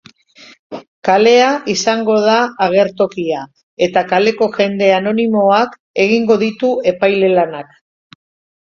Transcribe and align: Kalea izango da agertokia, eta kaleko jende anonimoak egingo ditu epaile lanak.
Kalea 1.09 1.49
izango 1.73 2.15
da 2.23 2.37
agertokia, 2.69 3.43
eta 3.89 4.03
kaleko 4.15 4.49
jende 4.57 4.89
anonimoak 4.97 5.79
egingo 6.07 6.41
ditu 6.47 6.77
epaile 6.95 7.33
lanak. 7.39 7.81